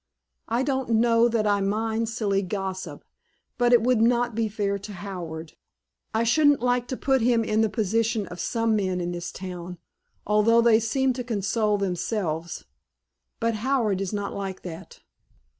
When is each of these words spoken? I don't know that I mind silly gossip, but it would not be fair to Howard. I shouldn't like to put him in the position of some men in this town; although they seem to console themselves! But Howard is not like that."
I 0.47 0.63
don't 0.63 0.89
know 0.93 1.27
that 1.27 1.45
I 1.45 1.61
mind 1.61 2.09
silly 2.09 2.41
gossip, 2.41 3.05
but 3.59 3.71
it 3.71 3.83
would 3.83 4.01
not 4.01 4.33
be 4.33 4.49
fair 4.49 4.79
to 4.79 4.93
Howard. 4.93 5.53
I 6.11 6.23
shouldn't 6.23 6.59
like 6.63 6.87
to 6.87 6.97
put 6.97 7.21
him 7.21 7.43
in 7.43 7.61
the 7.61 7.69
position 7.69 8.25
of 8.25 8.39
some 8.39 8.75
men 8.75 8.99
in 8.99 9.11
this 9.11 9.31
town; 9.31 9.77
although 10.25 10.59
they 10.59 10.79
seem 10.79 11.13
to 11.13 11.23
console 11.23 11.77
themselves! 11.77 12.65
But 13.39 13.57
Howard 13.57 14.01
is 14.01 14.11
not 14.11 14.33
like 14.33 14.63
that." 14.63 15.01